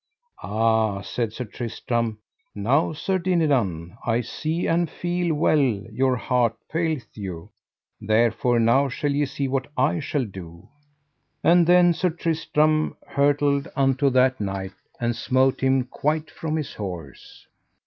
[0.41, 2.17] Ah, said Sir Tristram,
[2.55, 7.51] now Sir Dinadan, I see and feel well your heart faileth you,
[8.01, 10.67] therefore now shall ye see what I shall do.
[11.43, 17.45] And then Sir Tristram hurtled unto that knight, and smote him quite from his horse.